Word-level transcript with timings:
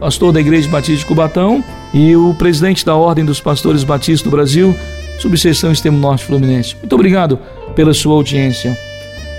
pastor 0.00 0.32
da 0.32 0.40
Igreja 0.40 0.68
Batista 0.68 1.00
de 1.00 1.06
Cubatão 1.06 1.62
e 1.92 2.14
o 2.14 2.34
presidente 2.34 2.84
da 2.84 2.94
Ordem 2.94 3.24
dos 3.24 3.40
Pastores 3.40 3.84
Batistas 3.84 4.22
do 4.22 4.30
Brasil, 4.30 4.74
subseção 5.18 5.72
Extremo 5.72 5.98
Norte 5.98 6.24
Fluminense. 6.24 6.76
Muito 6.76 6.94
obrigado 6.94 7.38
pela 7.74 7.92
sua 7.92 8.14
audiência. 8.14 8.78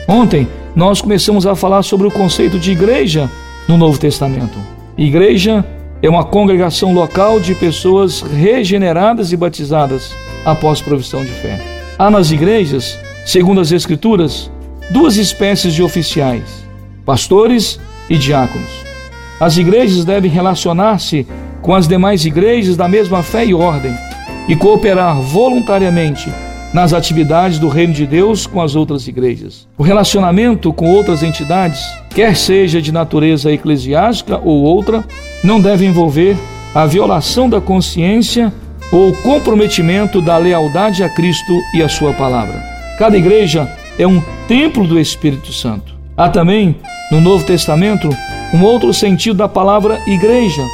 Ontem 0.08 0.48
nós 0.76 1.02
começamos 1.02 1.46
a 1.46 1.56
falar 1.56 1.84
sobre 1.84 2.08
o 2.08 2.12
conceito 2.12 2.60
de 2.60 2.72
igreja 2.72 3.30
no 3.68 3.78
Novo 3.78 3.98
Testamento. 4.00 4.58
Igreja 4.98 5.66
é 6.02 6.10
uma 6.10 6.24
congregação 6.24 6.94
local 6.94 7.40
de 7.40 7.56
pessoas 7.56 8.22
regeneradas 8.22 9.32
e 9.32 9.38
batizadas 9.38 10.14
após 10.46 10.82
profissão 10.82 11.24
de 11.24 11.32
fé. 11.32 11.60
Há 11.98 12.10
nas 12.10 12.32
igrejas, 12.32 12.98
segundo 13.26 13.62
as 13.62 13.72
Escrituras, 13.72 14.52
duas 14.90 15.18
espécies 15.18 15.74
de 15.74 15.84
oficiais: 15.84 16.66
pastores 17.06 17.80
e 18.10 18.18
diáconos. 18.18 18.89
As 19.40 19.56
igrejas 19.58 20.04
devem 20.04 20.30
relacionar-se 20.30 21.26
com 21.62 21.74
as 21.74 21.88
demais 21.88 22.26
igrejas 22.26 22.76
da 22.76 22.88
mesma 22.88 23.24
fé 23.24 23.46
e 23.46 23.54
ordem 23.54 23.96
e 24.48 24.56
cooperar 24.56 25.22
voluntariamente 25.22 26.30
nas 26.74 26.94
atividades 26.94 27.58
do 27.58 27.68
reino 27.68 27.94
de 27.94 28.06
Deus 28.06 28.46
com 28.46 28.62
as 28.62 28.76
outras 28.76 29.08
igrejas. 29.08 29.68
O 29.78 29.84
relacionamento 29.84 30.74
com 30.74 30.92
outras 30.92 31.24
entidades, 31.24 31.80
quer 32.10 32.36
seja 32.36 32.82
de 32.82 32.92
natureza 32.92 33.52
eclesiástica 33.52 34.40
ou 34.44 34.64
outra, 34.64 35.06
não 35.44 35.60
deve 35.60 35.86
envolver 35.86 36.38
a 36.76 36.86
violação 36.86 37.50
da 37.50 37.62
consciência 37.62 38.54
ou 38.92 39.14
comprometimento 39.14 40.22
da 40.22 40.38
lealdade 40.38 41.04
a 41.04 41.10
Cristo 41.10 41.54
e 41.74 41.82
a 41.82 41.90
sua 41.90 42.14
palavra. 42.14 42.62
Cada 42.98 43.18
igreja 43.18 43.72
é 43.98 44.06
um 44.06 44.22
templo 44.48 44.86
do 44.86 45.00
Espírito 45.00 45.54
Santo. 45.54 45.96
Há 46.18 46.30
também, 46.30 46.76
no 47.12 47.22
Novo 47.22 47.46
Testamento, 47.46 48.10
um 48.54 48.64
outro 48.64 48.94
sentido 48.94 49.38
da 49.38 49.48
palavra 49.48 50.02
igreja, 50.08 50.66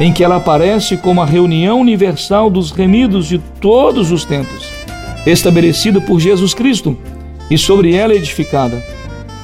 em 0.00 0.12
que 0.12 0.22
ela 0.22 0.36
aparece 0.36 0.96
como 0.96 1.20
a 1.20 1.26
reunião 1.26 1.80
universal 1.80 2.50
dos 2.50 2.70
remidos 2.70 3.26
de 3.26 3.38
todos 3.60 4.12
os 4.12 4.24
tempos, 4.24 4.68
estabelecida 5.26 6.00
por 6.00 6.20
Jesus 6.20 6.54
Cristo 6.54 6.96
e 7.50 7.56
sobre 7.56 7.94
ela 7.94 8.14
edificada, 8.14 8.82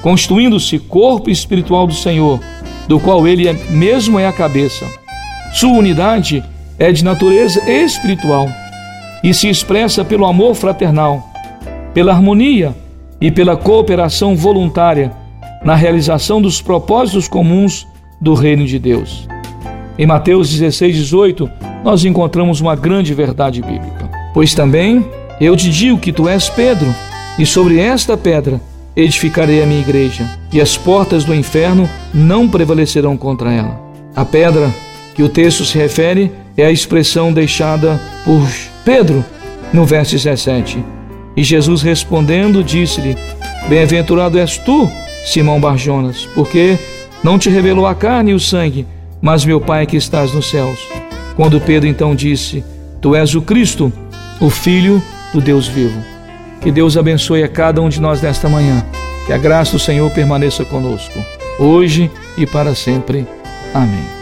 constituindo-se 0.02 0.78
corpo 0.78 1.30
espiritual 1.30 1.86
do 1.86 1.94
Senhor, 1.94 2.40
do 2.86 3.00
qual 3.00 3.26
ele 3.26 3.48
é, 3.48 3.52
mesmo 3.70 4.18
é 4.18 4.26
a 4.26 4.32
cabeça. 4.32 4.86
Sua 5.52 5.72
unidade 5.72 6.42
é 6.78 6.92
de 6.92 7.04
natureza 7.04 7.60
espiritual 7.70 8.48
e 9.22 9.32
se 9.32 9.48
expressa 9.48 10.04
pelo 10.04 10.26
amor 10.26 10.54
fraternal, 10.54 11.22
pela 11.94 12.12
harmonia 12.12 12.74
e 13.20 13.30
pela 13.30 13.56
cooperação 13.56 14.34
voluntária 14.34 15.12
na 15.64 15.74
realização 15.74 16.40
dos 16.40 16.60
propósitos 16.60 17.28
comuns 17.28 17.86
do 18.20 18.34
reino 18.34 18.66
de 18.66 18.78
Deus. 18.78 19.28
Em 19.98 20.06
Mateus 20.06 20.50
16, 20.50 20.96
18, 20.96 21.50
nós 21.84 22.04
encontramos 22.04 22.60
uma 22.60 22.74
grande 22.74 23.14
verdade 23.14 23.60
bíblica. 23.60 24.10
Pois 24.32 24.54
também 24.54 25.04
eu 25.40 25.56
te 25.56 25.70
digo 25.70 25.98
que 25.98 26.12
tu 26.12 26.28
és 26.28 26.48
Pedro, 26.48 26.94
e 27.38 27.46
sobre 27.46 27.78
esta 27.78 28.16
pedra 28.16 28.60
edificarei 28.94 29.62
a 29.62 29.66
minha 29.66 29.80
igreja, 29.80 30.28
e 30.52 30.60
as 30.60 30.76
portas 30.76 31.24
do 31.24 31.34
inferno 31.34 31.88
não 32.12 32.48
prevalecerão 32.48 33.16
contra 33.16 33.52
ela. 33.52 33.80
A 34.14 34.24
pedra 34.24 34.72
que 35.14 35.22
o 35.22 35.28
texto 35.28 35.64
se 35.64 35.76
refere 35.78 36.32
é 36.56 36.64
a 36.64 36.70
expressão 36.70 37.32
deixada 37.32 38.00
por 38.24 38.46
Pedro 38.84 39.24
no 39.72 39.84
verso 39.84 40.12
17 40.12 41.02
e 41.36 41.42
Jesus 41.42 41.82
respondendo, 41.82 42.62
disse-lhe: 42.62 43.16
Bem-aventurado 43.68 44.38
és 44.38 44.58
tu, 44.58 44.90
Simão 45.24 45.60
Barjonas, 45.60 46.26
porque 46.34 46.78
não 47.22 47.38
te 47.38 47.48
revelou 47.48 47.86
a 47.86 47.94
carne 47.94 48.32
e 48.32 48.34
o 48.34 48.40
sangue, 48.40 48.86
mas 49.20 49.44
meu 49.44 49.60
Pai 49.60 49.86
que 49.86 49.96
estás 49.96 50.32
nos 50.32 50.50
céus. 50.50 50.78
Quando 51.36 51.60
Pedro 51.60 51.88
então 51.88 52.14
disse: 52.14 52.64
Tu 53.00 53.14
és 53.14 53.34
o 53.34 53.42
Cristo, 53.42 53.92
o 54.40 54.50
Filho 54.50 55.02
do 55.32 55.40
Deus 55.40 55.66
vivo. 55.66 56.02
Que 56.60 56.70
Deus 56.70 56.96
abençoe 56.96 57.42
a 57.42 57.48
cada 57.48 57.80
um 57.80 57.88
de 57.88 58.00
nós 58.00 58.20
nesta 58.20 58.48
manhã. 58.48 58.84
Que 59.26 59.32
a 59.32 59.38
graça 59.38 59.72
do 59.72 59.78
Senhor 59.78 60.10
permaneça 60.10 60.64
conosco, 60.64 61.18
hoje 61.58 62.10
e 62.36 62.44
para 62.46 62.74
sempre. 62.74 63.26
Amém. 63.72 64.21